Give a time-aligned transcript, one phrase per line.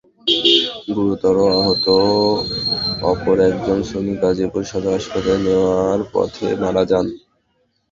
[0.87, 1.85] গুরুতর আহত
[3.11, 7.05] অপর একজন শ্রমিক গাজীপুর সদর হাসপাতালে নেওয়ার পথে মারা যান।